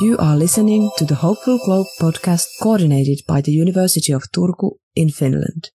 [0.00, 5.10] You are listening to the Hopeful Globe podcast coordinated by the University of Turku in
[5.10, 5.70] Finland.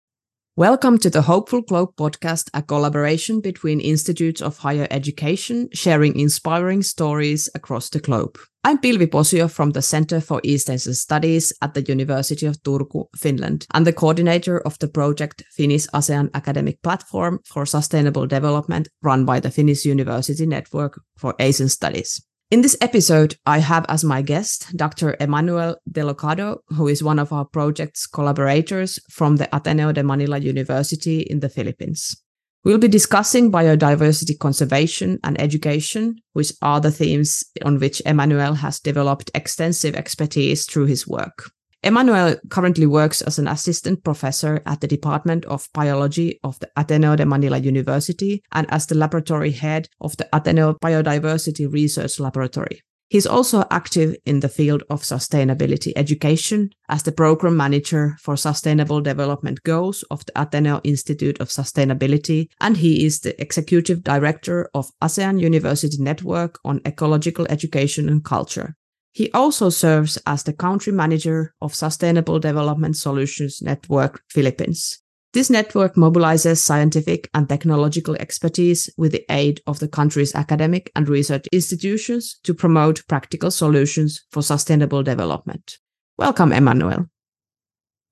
[0.55, 6.83] Welcome to the Hopeful Globe podcast, a collaboration between institutes of higher education sharing inspiring
[6.83, 8.39] stories across the globe.
[8.65, 13.07] I'm Pilvi Posio from the Center for East Asian Studies at the University of Turku,
[13.17, 19.25] Finland, and the coordinator of the project Finnish ASEAN Academic Platform for Sustainable Development run
[19.25, 22.25] by the Finnish University Network for Asian Studies.
[22.53, 25.17] In this episode, I have as my guest Dr.
[25.19, 31.23] Emmanuel Delocado, who is one of our project's collaborators from the Ateneo de Manila University
[31.23, 32.17] in the Philippines.
[32.65, 38.79] We'll be discussing biodiversity conservation and education, which are the themes on which Emmanuel has
[38.79, 41.51] developed extensive expertise through his work.
[41.83, 47.17] Emmanuel currently works as an assistant professor at the Department of Biology of the Ateneo
[47.17, 52.81] de Manila University and as the laboratory head of the Ateneo Biodiversity Research Laboratory.
[53.13, 59.03] He's also active in the field of sustainability education as the program manager for sustainable
[59.03, 64.91] development goals of the Ateneo Institute of Sustainability, and he is the executive director of
[65.03, 68.77] ASEAN University Network on Ecological Education and Culture.
[69.13, 75.02] He also serves as the country manager of Sustainable Development Solutions Network Philippines.
[75.33, 81.09] This network mobilizes scientific and technological expertise with the aid of the country's academic and
[81.09, 85.79] research institutions to promote practical solutions for sustainable development.
[86.19, 87.07] Welcome, Emmanuel.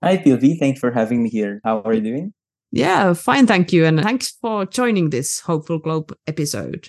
[0.03, 0.59] Hi, Pilvi.
[0.59, 1.61] Thanks for having me here.
[1.63, 2.33] How are you doing?
[2.73, 3.85] Yeah, fine, thank you.
[3.85, 6.89] And thanks for joining this Hopeful Globe episode.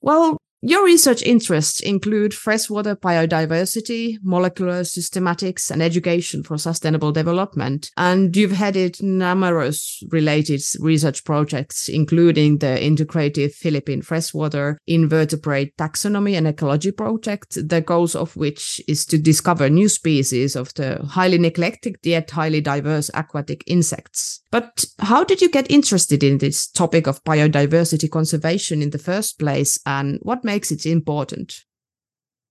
[0.00, 7.90] Well, your research interests include freshwater biodiversity, molecular systematics, and education for sustainable development.
[7.96, 16.46] And you've headed numerous related research projects, including the Integrative Philippine Freshwater Invertebrate Taxonomy and
[16.46, 21.96] Ecology Project, the goals of which is to discover new species of the highly neglected
[22.04, 24.42] yet highly diverse aquatic insects.
[24.52, 29.38] But how did you get interested in this topic of biodiversity conservation in the first
[29.38, 31.64] place, and what makes it important?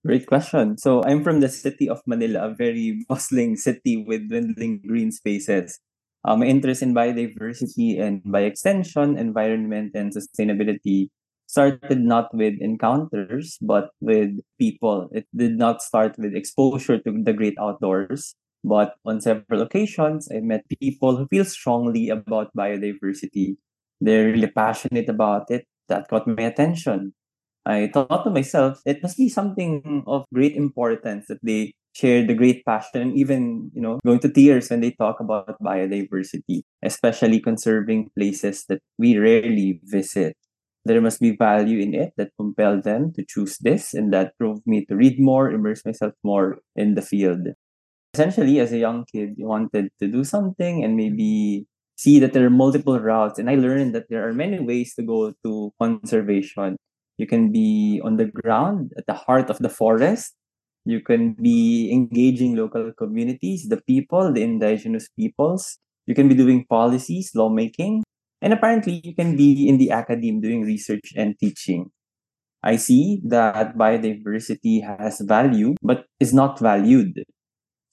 [0.02, 0.78] Great question.
[0.82, 5.78] So I'm from the city of Manila, a very bustling city with dwindling green spaces.
[6.26, 11.10] Uh, my interest in biodiversity and by extension, environment and sustainability
[11.46, 15.10] started not with encounters, but with people.
[15.14, 18.34] It did not start with exposure to the great outdoors,
[18.64, 23.58] but on several occasions, I met people who feel strongly about biodiversity.
[24.00, 25.68] They're really passionate about it.
[25.90, 27.14] That caught my attention.
[27.66, 32.34] I thought to myself, it must be something of great importance that they share the
[32.34, 38.10] great passion even, you know, going to tears when they talk about biodiversity, especially conserving
[38.18, 40.36] places that we rarely visit.
[40.86, 44.66] There must be value in it that compelled them to choose this, and that drove
[44.66, 47.50] me to read more, immerse myself more in the field.
[48.16, 51.68] Essentially, as a young kid, you wanted to do something and maybe
[51.98, 53.38] see that there are multiple routes.
[53.38, 56.78] And I learned that there are many ways to go to conservation
[57.18, 60.34] you can be on the ground at the heart of the forest.
[60.86, 65.78] You can be engaging local communities, the people, the indigenous peoples.
[66.08, 68.04] You can be doing policies, lawmaking.
[68.42, 71.92] And apparently, you can be in the academe doing research and teaching.
[72.64, 77.24] I see that biodiversity has value, but is not valued.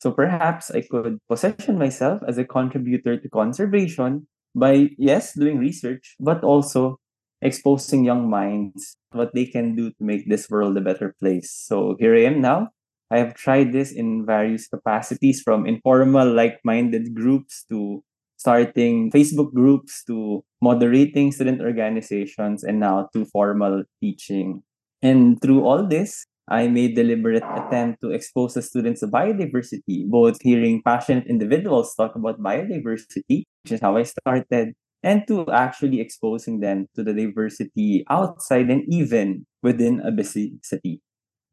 [0.01, 6.17] So perhaps I could position myself as a contributor to conservation by, yes, doing research,
[6.21, 6.99] but also
[7.43, 11.51] exposing young minds what they can do to make this world a better place.
[11.51, 12.69] So here I am now.
[13.11, 18.05] I have tried this in various capacities from informal, like minded groups to
[18.37, 24.63] starting Facebook groups to moderating student organizations and now to formal teaching.
[25.03, 30.41] And through all this, I made deliberate attempt to expose the students to biodiversity, both
[30.41, 34.73] hearing passionate individuals talk about biodiversity, which is how I started,
[35.03, 41.01] and to actually exposing them to the diversity outside and even within a busy city.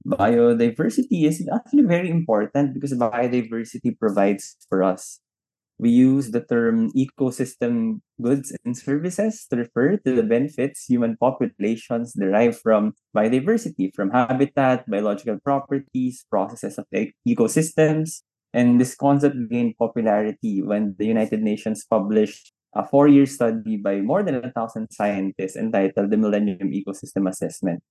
[0.06, 5.20] Biodiversity is actually very important because biodiversity provides for us.
[5.78, 12.14] We use the term ecosystem goods and services to refer to the benefits human populations
[12.14, 16.86] derive from biodiversity, from habitat, biological properties, processes of
[17.28, 18.22] ecosystems.
[18.54, 24.22] And this concept gained popularity when the United Nations published a four-year study by more
[24.22, 27.82] than a thousand scientists entitled the Millennium Ecosystem Assessment.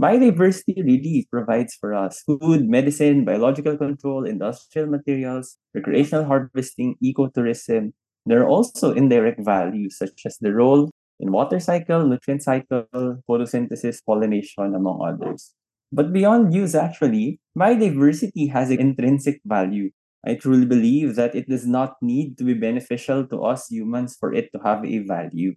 [0.00, 7.92] Biodiversity really provides for us food, medicine, biological control, industrial materials, recreational harvesting, ecotourism.
[8.26, 12.86] There are also indirect values such as the role in water cycle, nutrient cycle,
[13.28, 15.54] photosynthesis, pollination, among others.
[15.92, 19.90] But beyond use, actually, biodiversity has an intrinsic value.
[20.26, 24.32] I truly believe that it does not need to be beneficial to us humans for
[24.32, 25.54] it to have a value.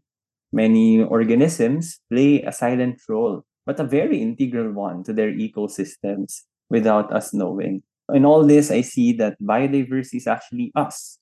[0.52, 7.14] Many organisms play a silent role, but a very integral one to their ecosystems without
[7.14, 7.84] us knowing.
[8.14, 11.20] In all this, I see that biodiversity is actually us.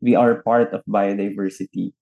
[0.00, 1.92] We are part of biodiversity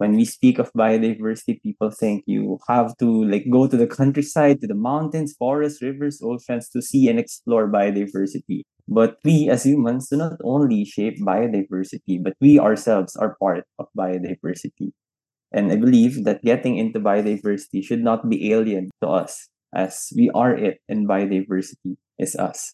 [0.00, 4.58] when we speak of biodiversity, people think you have to like go to the countryside,
[4.62, 8.62] to the mountains, forests, rivers, oceans to see and explore biodiversity.
[8.88, 13.88] But we as humans do not only shape biodiversity, but we ourselves are part of
[13.92, 14.96] biodiversity.
[15.52, 20.30] And I believe that getting into biodiversity should not be alien to us, as we
[20.30, 22.72] are it, and biodiversity is us.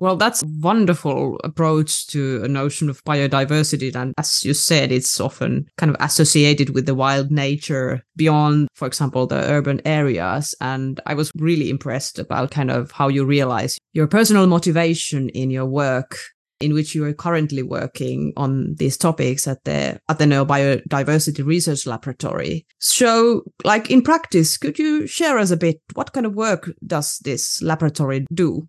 [0.00, 3.94] Well, that's a wonderful approach to a notion of biodiversity.
[3.94, 8.86] And as you said, it's often kind of associated with the wild nature beyond, for
[8.86, 10.54] example, the urban areas.
[10.60, 15.50] And I was really impressed about kind of how you realize your personal motivation in
[15.50, 16.18] your work
[16.60, 22.64] in which you are currently working on these topics at the Ateneo Biodiversity Research Laboratory.
[22.78, 27.18] So, like in practice, could you share us a bit what kind of work does
[27.18, 28.68] this laboratory do?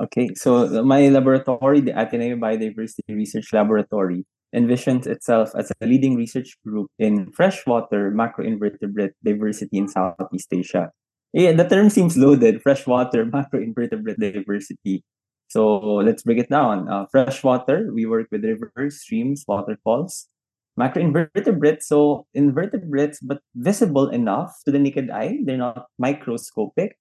[0.00, 6.56] Okay, so my laboratory, the Ateneo Biodiversity Research Laboratory, envisions itself as a leading research
[6.66, 10.90] group in freshwater macroinvertebrate diversity in Southeast Asia.
[11.32, 15.04] Yeah, the term seems loaded, freshwater macroinvertebrate diversity.
[15.48, 16.88] So let's break it down.
[16.88, 20.26] Uh, freshwater, we work with rivers, streams, waterfalls.
[20.78, 25.38] Macroinvertebrate, so invertebrates, but visible enough to the naked eye.
[25.44, 26.98] They're not microscopic,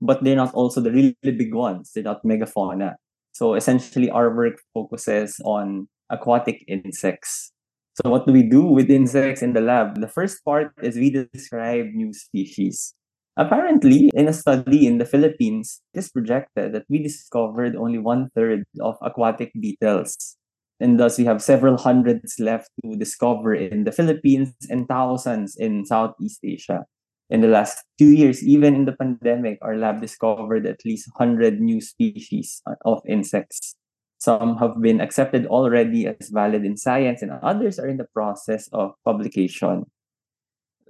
[0.00, 1.92] but they're not also the really big ones.
[1.94, 2.94] They're not megafauna.
[3.32, 7.52] So essentially, our work focuses on aquatic insects.
[7.94, 10.00] So what do we do with insects in the lab?
[10.00, 12.94] The first part is we describe new species.
[13.38, 18.30] Apparently, in a study in the Philippines, it is projected that we discovered only one
[18.34, 20.36] third of aquatic beetles.
[20.80, 25.84] And thus, we have several hundreds left to discover in the Philippines and thousands in
[25.84, 26.84] Southeast Asia
[27.28, 31.60] in the last two years, even in the pandemic, our lab discovered at least 100
[31.60, 33.74] new species of insects.
[34.18, 38.68] Some have been accepted already as valid in science, and others are in the process
[38.72, 39.84] of publication.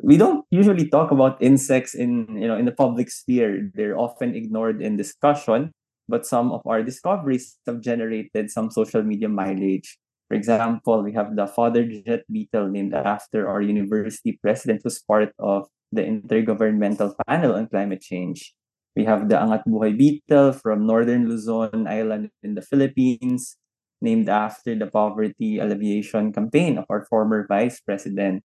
[0.02, 3.72] We don't usually talk about insects in you know in the public sphere.
[3.74, 5.72] They're often ignored in discussion,
[6.06, 9.98] but some of our discoveries have generated some social media mileage.
[10.28, 15.32] For example, we have the father Jett beetle named after our university president who's part
[15.38, 18.54] of the Intergovernmental Panel on Climate Change.
[18.96, 23.56] We have the Angat Buhay Beetle from Northern Luzon Island in the Philippines,
[24.00, 28.42] named after the poverty alleviation campaign of our former vice president.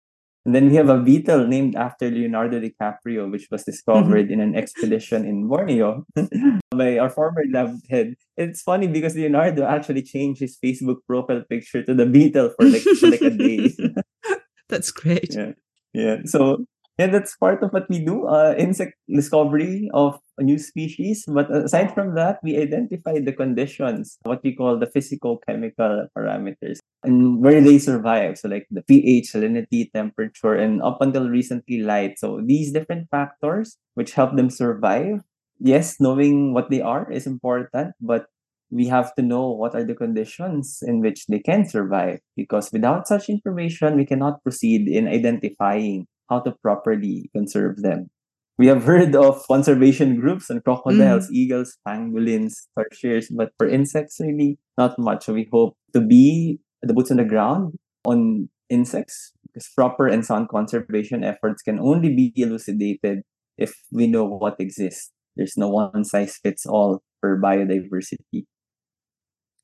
[0.44, 4.34] And then we have a beetle named after Leonardo DiCaprio, which was discovered mm-hmm.
[4.34, 6.04] in an expedition in Borneo
[6.70, 8.14] by our former lab head.
[8.36, 12.82] It's funny because Leonardo actually changed his Facebook profile picture to the beetle for like,
[12.82, 13.72] for like a day.
[14.68, 15.32] That's great.
[15.32, 15.52] Yeah.
[15.94, 16.16] Yeah.
[16.26, 16.66] So
[16.98, 21.24] yeah, that's part of what we do, uh, insect discovery of a new species.
[21.26, 27.42] But aside from that, we identify the conditions, what we call the physical-chemical parameters, and
[27.42, 28.38] where they survive.
[28.38, 32.18] So like the pH, salinity, temperature, and up until recently, light.
[32.18, 35.22] So these different factors which help them survive.
[35.58, 38.26] Yes, knowing what they are is important, but
[38.70, 43.06] we have to know what are the conditions in which they can survive because without
[43.06, 48.08] such information we cannot proceed in identifying how to properly conserve them.
[48.56, 51.32] We have heard of conservation groups and crocodiles, mm.
[51.32, 55.24] eagles, pangolins, tarsiers, but for insects, really not much.
[55.24, 60.24] So We hope to be the boots on the ground on insects because proper and
[60.24, 63.22] sound conservation efforts can only be elucidated
[63.58, 65.10] if we know what exists.
[65.36, 68.46] There's no one size fits all for biodiversity.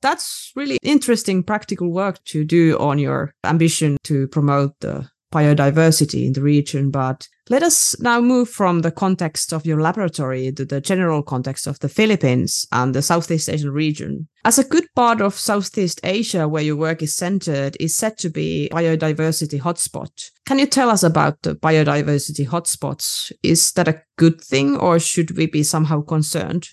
[0.02, 6.32] That's really interesting practical work to do on your ambition to promote the biodiversity in
[6.32, 6.90] the region.
[6.90, 11.66] But let us now move from the context of your laboratory to the general context
[11.66, 14.28] of the Philippines and the Southeast Asian region.
[14.44, 18.30] As a good part of Southeast Asia where your work is centered is said to
[18.30, 20.30] be biodiversity hotspot.
[20.46, 23.32] Can you tell us about the biodiversity hotspots?
[23.42, 26.68] Is that a good thing or should we be somehow concerned?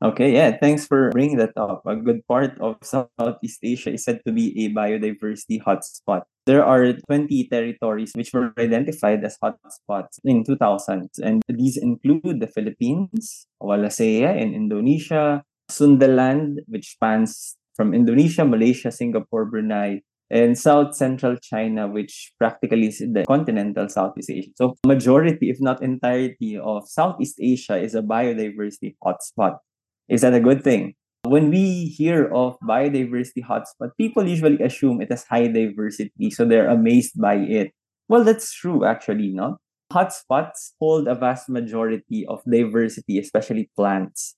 [0.00, 1.82] Okay, yeah, thanks for bringing that up.
[1.84, 6.22] A good part of Southeast Asia is said to be a biodiversity hotspot.
[6.48, 12.46] There are 20 territories which were identified as hotspots in 2000, and these include the
[12.48, 20.00] Philippines, Wallacea in Indonesia, Sundaland, which spans from Indonesia, Malaysia, Singapore, Brunei,
[20.30, 24.48] and South Central China, which practically is the continental Southeast Asia.
[24.56, 29.60] So majority, if not entirety, of Southeast Asia is a biodiversity hotspot.
[30.08, 30.94] Is that a good thing?
[31.24, 36.68] When we hear of biodiversity hotspot, people usually assume it has high diversity, so they're
[36.68, 37.72] amazed by it.
[38.08, 39.58] Well, that's true actually, no?
[39.92, 44.36] Hotspots hold a vast majority of diversity, especially plants.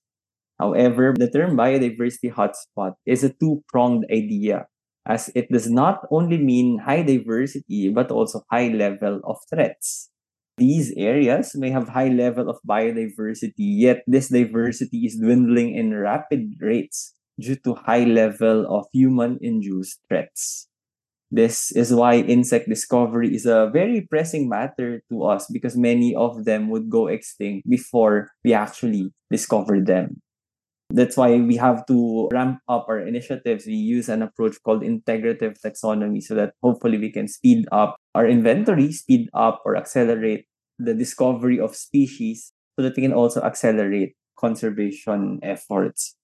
[0.59, 4.67] However, the term biodiversity hotspot is a two-pronged idea
[5.07, 10.10] as it does not only mean high diversity but also high level of threats.
[10.61, 16.61] These areas may have high level of biodiversity, yet this diversity is dwindling in rapid
[16.61, 20.69] rates due to high level of human-induced threats.
[21.33, 26.45] This is why insect discovery is a very pressing matter to us because many of
[26.45, 30.21] them would go extinct before we actually discover them.
[30.93, 33.65] That's why we have to ramp up our initiatives.
[33.65, 38.27] We use an approach called integrative taxonomy so that hopefully we can speed up our
[38.27, 40.50] inventory, speed up or accelerate
[40.83, 46.15] the discovery of species so that we can also accelerate conservation efforts.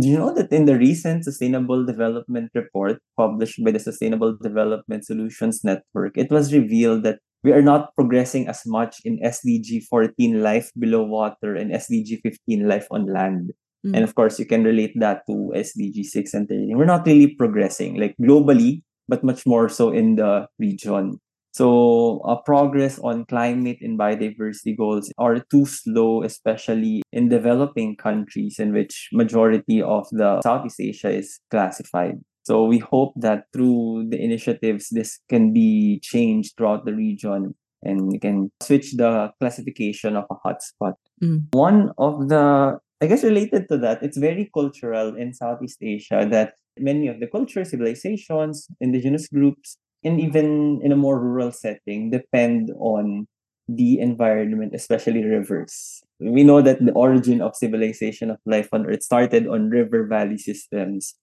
[0.00, 5.04] Do you know that in the recent Sustainable Development Report published by the Sustainable Development
[5.04, 10.42] Solutions Network, it was revealed that we are not progressing as much in SDG 14
[10.42, 13.52] life below water and SDG 15 life on land.
[13.84, 13.96] Mm.
[13.96, 16.72] And of course, you can relate that to SDG 6 and 13.
[16.76, 21.20] We're not really progressing, like globally, but much more so in the region.
[21.54, 28.58] So, uh, progress on climate and biodiversity goals are too slow, especially in developing countries
[28.58, 32.18] in which majority of the Southeast Asia is classified.
[32.44, 38.08] So we hope that through the initiatives, this can be changed throughout the region and
[38.08, 40.94] we can switch the classification of a hotspot.
[41.22, 41.46] Mm.
[41.52, 46.54] One of the I guess related to that, it's very cultural in Southeast Asia that
[46.78, 52.70] many of the cultures, civilizations, indigenous groups, and even in a more rural setting depend
[52.78, 53.26] on
[53.68, 56.02] the environment, especially rivers.
[56.20, 60.38] We know that the origin of civilization of life on Earth started on river valley
[60.38, 61.14] systems.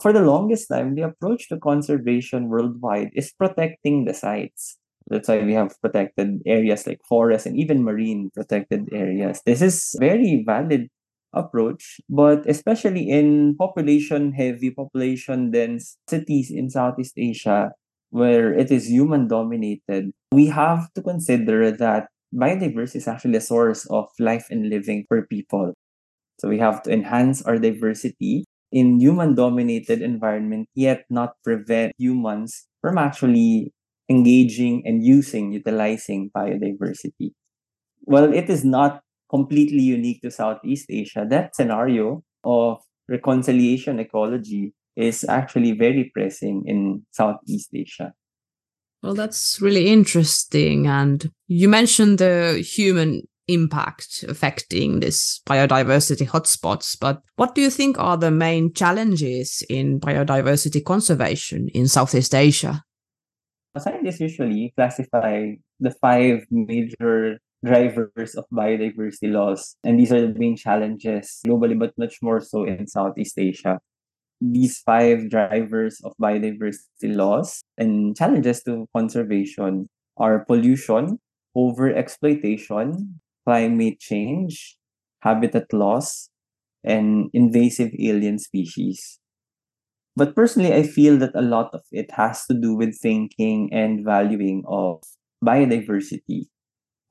[0.00, 4.78] For the longest time, the approach to conservation worldwide is protecting the sites.
[5.08, 9.42] That's why we have protected areas like forests and even marine protected areas.
[9.44, 10.88] This is very valid
[11.32, 17.72] approach, but especially in population heavy, population dense cities in Southeast Asia,
[18.10, 23.86] where it is human dominated, we have to consider that biodiversity is actually a source
[23.86, 25.74] of life and living for people.
[26.40, 32.66] So we have to enhance our diversity in human dominated environment, yet not prevent humans
[32.80, 33.72] from actually
[34.08, 37.32] engaging and using, utilizing biodiversity.
[38.02, 45.24] Well, it is not completely unique to Southeast Asia, that scenario of reconciliation ecology is
[45.28, 48.12] actually very pressing in Southeast Asia.
[49.02, 50.86] Well, that's really interesting.
[50.86, 57.98] And you mentioned the human impact affecting this biodiversity hotspots, but what do you think
[57.98, 62.82] are the main challenges in biodiversity conservation in Southeast Asia?
[63.78, 69.76] Scientists usually classify the five major drivers of biodiversity loss.
[69.84, 73.80] And these are the main challenges globally, but much more so in Southeast Asia.
[74.40, 81.18] These five drivers of biodiversity loss and challenges to conservation are pollution,
[81.56, 84.76] overexploitation, climate change,
[85.20, 86.30] habitat loss,
[86.84, 89.18] and invasive alien species.
[90.16, 94.04] But personally, I feel that a lot of it has to do with thinking and
[94.04, 95.02] valuing of
[95.44, 96.48] biodiversity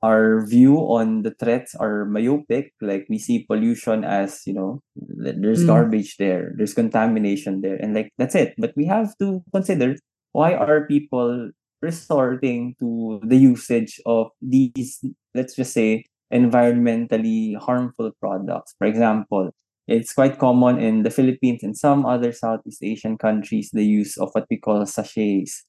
[0.02, 5.64] our view on the threats are myopic like we see pollution as you know there's
[5.64, 5.66] mm.
[5.66, 8.54] garbage there there's contamination there and like that's it.
[8.56, 9.96] But we have to consider
[10.32, 11.50] why are people
[11.82, 15.04] resorting to the usage of these
[15.34, 18.74] let's just say environmentally harmful products.
[18.78, 19.50] For example
[19.90, 24.30] it's quite common in the philippines and some other southeast asian countries the use of
[24.32, 25.64] what we call sachets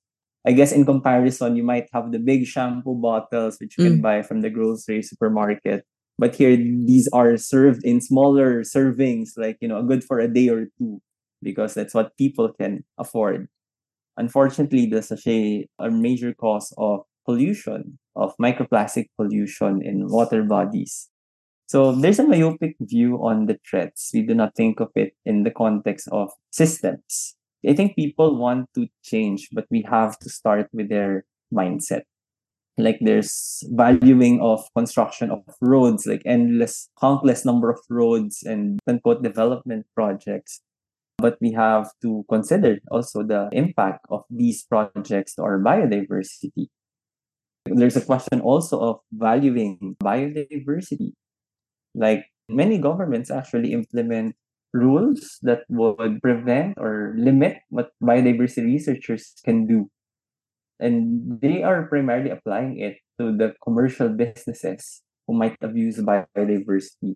[0.45, 3.87] I guess in comparison, you might have the big shampoo bottles which you mm.
[3.87, 5.85] can buy from the grocery supermarket.
[6.17, 10.49] But here, these are served in smaller servings, like, you know, good for a day
[10.49, 11.01] or two,
[11.41, 13.47] because that's what people can afford.
[14.17, 21.09] Unfortunately, the sachet are major cause of pollution, of microplastic pollution in water bodies.
[21.67, 24.11] So there's a myopic view on the threats.
[24.13, 27.35] We do not think of it in the context of systems.
[27.67, 32.03] I think people want to change, but we have to start with their mindset.
[32.77, 39.21] Like there's valuing of construction of roads, like endless, countless number of roads and quote
[39.21, 40.61] development projects.
[41.21, 46.67] but we have to consider also the impact of these projects to our biodiversity.
[47.69, 51.13] There's a question also of valuing biodiversity.
[51.93, 54.35] Like many governments actually implement
[54.73, 59.89] rules that would prevent or limit what biodiversity researchers can do.
[60.79, 67.15] And they are primarily applying it to the commercial businesses who might abuse biodiversity.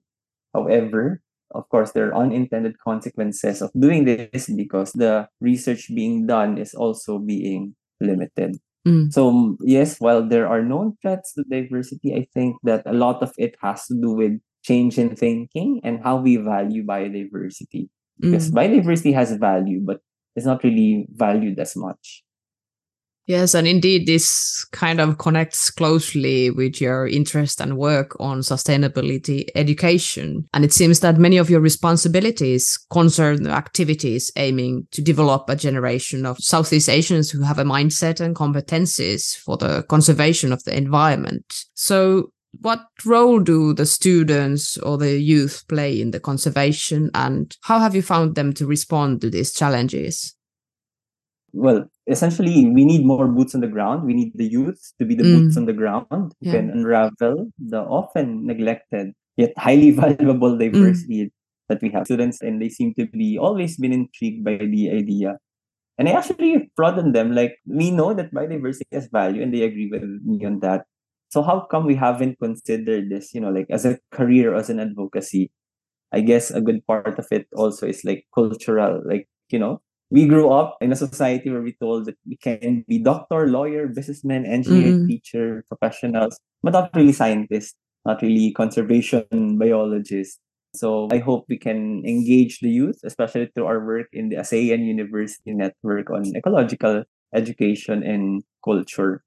[0.53, 1.21] However,
[1.53, 6.74] of course, there are unintended consequences of doing this because the research being done is
[6.74, 8.57] also being limited.
[8.88, 9.12] Mm.
[9.12, 13.33] So, yes, while there are known threats to diversity, I think that a lot of
[13.38, 17.88] it has to do with change in thinking and how we value biodiversity.
[18.19, 18.55] Because Mm.
[18.57, 20.00] biodiversity has value, but
[20.36, 22.24] it's not really valued as much.
[23.27, 29.48] Yes, and indeed, this kind of connects closely with your interest and work on sustainability
[29.55, 30.45] education.
[30.53, 36.24] And it seems that many of your responsibilities concern activities aiming to develop a generation
[36.24, 41.45] of Southeast Asians who have a mindset and competencies for the conservation of the environment.
[41.74, 42.29] So,
[42.62, 47.95] what role do the students or the youth play in the conservation, and how have
[47.95, 50.35] you found them to respond to these challenges?
[51.53, 54.03] Well, essentially, we need more boots on the ground.
[54.03, 55.33] We need the youth to be the Mm.
[55.33, 56.51] boots on the ground who Yeah.
[56.59, 61.31] can unravel the often neglected yet highly valuable diversity
[61.69, 62.05] that we have.
[62.05, 65.38] Students, and they seem to be always been intrigued by the idea.
[65.97, 69.63] And I actually prod on them, like, we know that biodiversity has value, and they
[69.63, 70.85] agree with me on that.
[71.29, 74.79] So how come we haven't considered this, you know, like as a career, as an
[74.79, 75.51] advocacy?
[76.13, 80.27] I guess a good part of it also is like cultural, like, you know, we
[80.27, 84.46] grew up in a society where we told that we can be doctor, lawyer, businessman,
[84.46, 85.08] engineer, Mm-mm.
[85.08, 90.39] teacher, professionals, but not really scientists, not really conservation biologists.
[90.75, 94.86] So I hope we can engage the youth, especially through our work in the ASEAN
[94.86, 97.03] University Network on ecological
[97.34, 99.25] education and culture.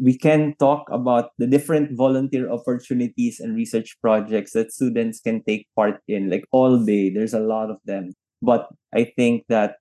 [0.00, 5.66] We can talk about the different volunteer opportunities and research projects that students can take
[5.76, 7.10] part in, like all day.
[7.10, 8.12] There's a lot of them.
[8.40, 9.76] But I think that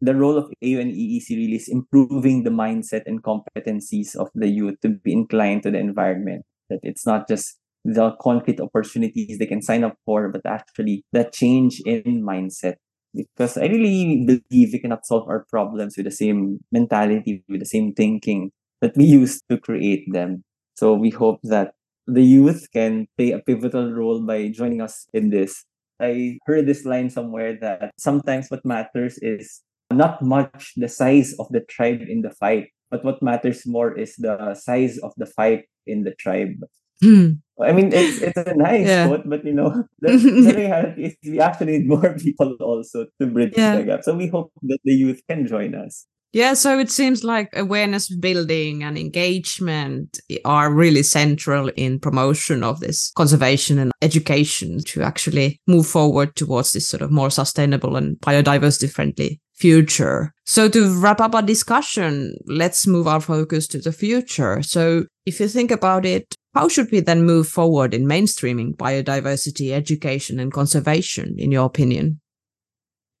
[0.00, 4.88] the role of AUN really is improving the mindset and competencies of the youth to
[4.88, 6.44] be inclined to the environment.
[6.68, 11.30] That it's not just the concrete opportunities they can sign up for, but actually the
[11.32, 12.74] change in mindset.
[13.14, 17.66] Because I really believe we cannot solve our problems with the same mentality, with the
[17.66, 20.42] same thinking that we used to create them.
[20.74, 21.72] So we hope that
[22.06, 25.64] the youth can play a pivotal role by joining us in this.
[26.00, 29.60] I heard this line somewhere that sometimes what matters is
[29.92, 34.16] not much the size of the tribe in the fight, but what matters more is
[34.16, 36.56] the size of the fight in the tribe.
[37.02, 37.40] Hmm.
[37.60, 39.06] I mean, it's it's a nice Yeah.
[39.06, 43.26] quote, but you know, the, the reality is we actually need more people also to
[43.26, 43.76] bridge Yeah.
[43.76, 44.04] the gap.
[44.04, 46.06] So we hope that the youth can join us.
[46.32, 52.78] Yeah, so it seems like awareness building and engagement are really central in promotion of
[52.78, 58.16] this conservation and education to actually move forward towards this sort of more sustainable and
[58.20, 60.32] biodiversity friendly future.
[60.46, 64.62] So to wrap up our discussion, let's move our focus to the future.
[64.62, 69.72] So if you think about it, how should we then move forward in mainstreaming biodiversity
[69.72, 72.19] education and conservation, in your opinion?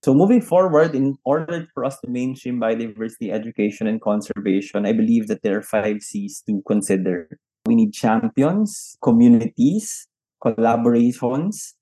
[0.02, 5.28] So moving forward, in order for us to mainstream biodiversity education and conservation, I believe
[5.28, 7.28] that there are five C's to consider.
[7.66, 10.08] We need champions, communities,
[10.42, 11.74] collaborations,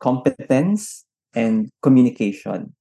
[0.00, 2.74] competence, and communication.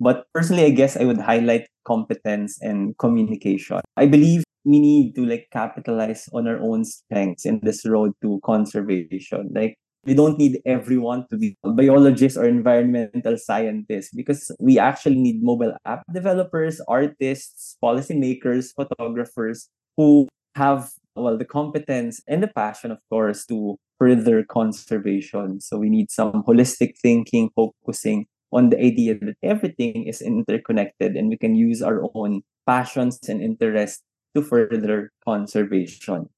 [0.00, 3.80] But personally, I guess I would highlight competence and communication.
[3.98, 8.40] I believe we need to like capitalize on our own strengths in this road to
[8.42, 9.50] conservation.
[9.54, 15.42] Like we don't need everyone to be biologists or environmental scientists because we actually need
[15.42, 22.98] mobile app developers, artists, policymakers, photographers who have well the competence and the passion of
[23.10, 25.60] course to further conservation.
[25.60, 31.28] So we need some holistic thinking focusing on the idea that everything is interconnected and
[31.28, 34.02] we can use our own passions and interests
[34.34, 36.28] to further conservation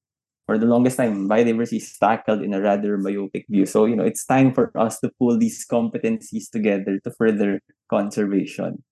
[0.45, 3.65] for the longest time, biodiversity is tackled in a rather myopic view.
[3.65, 8.83] So, you know, it's time for us to pull these competencies together to further conservation.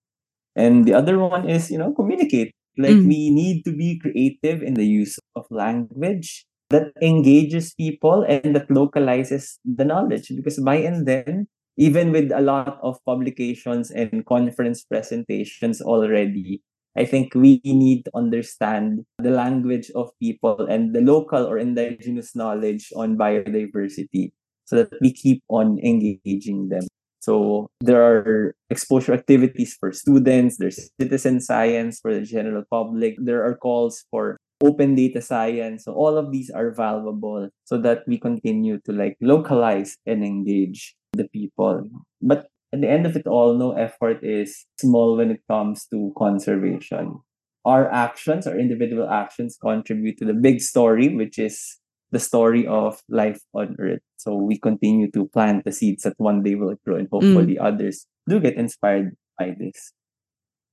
[0.56, 2.54] And the other one is, you know, communicate.
[2.78, 3.08] Like Mm.
[3.08, 8.70] we need to be creative in the use of language that engages people and that
[8.70, 10.32] localizes the knowledge.
[10.34, 16.62] Because by and then, even with a lot of publications and conference presentations already,
[16.96, 22.36] I think we need to understand the language of people and the local or indigenous
[22.36, 24.32] knowledge on biodiversity
[24.64, 26.86] so that we keep on engaging them.
[27.20, 33.44] So there are exposure activities for students, there's citizen science for the general public, there
[33.46, 35.84] are calls for open data science.
[35.84, 40.94] So all of these are valuable so that we continue to like localize and engage
[41.12, 41.88] the people.
[42.20, 46.12] But at the end of it all, no effort is small when it comes to
[46.16, 47.20] conservation.
[47.64, 51.78] Our actions, our individual actions contribute to the big story, which is
[52.10, 54.00] the story of life on Earth.
[54.16, 57.64] So we continue to plant the seeds that one day will grow, and hopefully mm.
[57.64, 59.92] others do get inspired by this.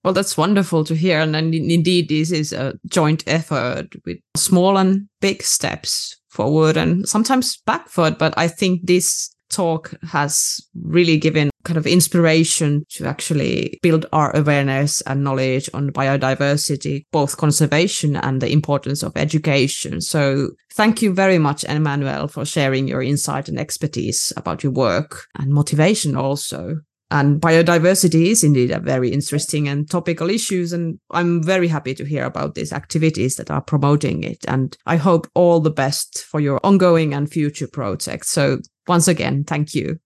[0.03, 1.19] Well, that's wonderful to hear.
[1.19, 7.07] And, and indeed, this is a joint effort with small and big steps forward and
[7.07, 8.17] sometimes backward.
[8.17, 14.35] But I think this talk has really given kind of inspiration to actually build our
[14.35, 20.01] awareness and knowledge on biodiversity, both conservation and the importance of education.
[20.01, 25.25] So thank you very much, Emmanuel, for sharing your insight and expertise about your work
[25.37, 26.77] and motivation also.
[27.11, 30.73] And biodiversity is indeed a very interesting and topical issues.
[30.73, 34.43] And I'm very happy to hear about these activities that are promoting it.
[34.47, 38.31] And I hope all the best for your ongoing and future projects.
[38.31, 39.99] So once again, thank you.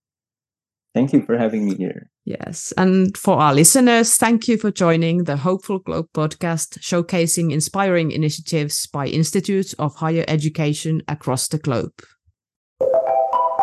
[0.93, 2.10] Thank you for having me here.
[2.23, 2.71] Yes.
[2.77, 8.86] And for our listeners, thank you for joining the Hopeful Globe podcast, showcasing inspiring initiatives
[8.88, 11.93] by institutes of higher education across the globe.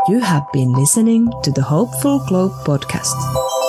[0.09, 3.60] You have been listening to the Hopeful Globe podcast.